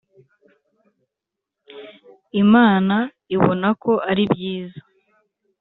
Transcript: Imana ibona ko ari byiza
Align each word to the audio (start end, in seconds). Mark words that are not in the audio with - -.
Imana 2.41 2.95
ibona 3.35 3.67
ko 3.83 3.91
ari 4.09 4.23
byiza 4.31 4.81